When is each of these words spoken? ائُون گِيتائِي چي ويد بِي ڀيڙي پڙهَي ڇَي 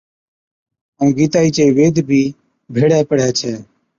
ائُون 0.97 1.09
گِيتائِي 1.17 1.49
چي 1.55 1.63
ويد 1.77 1.95
بِي 2.07 2.21
ڀيڙي 2.73 2.99
پڙهَي 3.09 3.31
ڇَي 3.39 3.53